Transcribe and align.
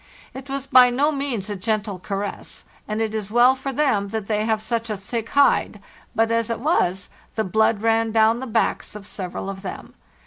It 0.33 0.49
was 0.49 0.65
by 0.65 0.89
no 0.89 1.11
means 1.11 1.47
a 1.47 1.55
gentle 1.55 1.99
caress, 1.99 2.65
and 2.87 3.03
it 3.03 3.13
is 3.13 3.29
well 3.29 3.53
for 3.55 3.71
them 3.71 4.07
that 4.07 4.25
they 4.25 4.45
have 4.45 4.59
such 4.59 4.89
a 4.89 4.97
thick 4.97 5.29
hide; 5.29 5.79
but, 6.15 6.31
as 6.31 6.49
it 6.49 6.59
was, 6.59 7.09
the 7.35 7.43
blood 7.43 7.83
ran 7.83 8.11
down 8.11 8.39
the 8.39 8.47
backs 8.47 8.95
of 8.95 9.05
several 9.05 9.47
of 9.47 9.61
them. 9.61 9.93